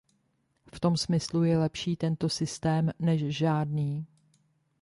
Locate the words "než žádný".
2.99-4.05